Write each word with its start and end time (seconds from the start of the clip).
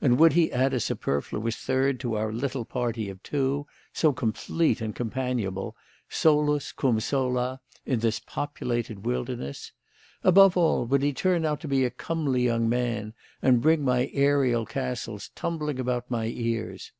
and 0.00 0.18
would 0.18 0.32
he 0.32 0.50
add 0.52 0.72
a 0.72 0.80
superfluous 0.80 1.54
third 1.54 2.00
to 2.00 2.14
our 2.16 2.32
little 2.32 2.64
party 2.64 3.10
of 3.10 3.22
two, 3.22 3.66
so 3.92 4.10
complete 4.10 4.80
and 4.80 4.94
companionable, 4.94 5.76
solus 6.08 6.72
cum 6.72 6.98
sola, 6.98 7.60
in 7.84 7.98
this 8.00 8.18
populated 8.18 9.04
wilderness? 9.04 9.72
Above 10.24 10.56
all, 10.56 10.86
would 10.86 11.02
he 11.02 11.12
turn 11.12 11.44
out 11.44 11.60
to 11.60 11.68
be 11.68 11.84
a 11.84 11.90
comely 11.90 12.42
young 12.42 12.66
man, 12.70 13.12
and 13.42 13.60
bring 13.60 13.82
my 13.84 14.10
aerial 14.14 14.64
castles 14.64 15.28
tumbling 15.34 15.78
about 15.78 16.10
my 16.10 16.24
ears? 16.24 16.92